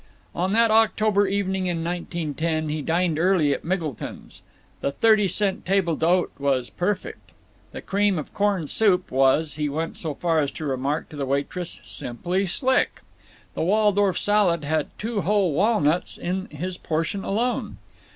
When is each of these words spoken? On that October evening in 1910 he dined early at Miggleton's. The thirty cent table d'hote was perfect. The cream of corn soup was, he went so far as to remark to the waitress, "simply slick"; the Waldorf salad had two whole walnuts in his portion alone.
On 0.33 0.51
that 0.53 0.71
October 0.71 1.27
evening 1.27 1.67
in 1.67 1.83
1910 1.83 2.69
he 2.69 2.81
dined 2.81 3.19
early 3.19 3.53
at 3.53 3.63
Miggleton's. 3.63 4.41
The 4.79 4.91
thirty 4.91 5.27
cent 5.27 5.63
table 5.63 5.95
d'hote 5.95 6.31
was 6.39 6.71
perfect. 6.71 7.29
The 7.71 7.83
cream 7.83 8.17
of 8.17 8.33
corn 8.33 8.67
soup 8.67 9.11
was, 9.11 9.57
he 9.57 9.69
went 9.69 9.97
so 9.97 10.15
far 10.15 10.39
as 10.39 10.49
to 10.53 10.65
remark 10.65 11.09
to 11.09 11.15
the 11.15 11.27
waitress, 11.27 11.79
"simply 11.83 12.47
slick"; 12.47 13.01
the 13.53 13.61
Waldorf 13.61 14.17
salad 14.17 14.63
had 14.63 14.87
two 14.97 15.21
whole 15.21 15.53
walnuts 15.53 16.17
in 16.17 16.47
his 16.47 16.79
portion 16.79 17.23
alone. 17.23 17.77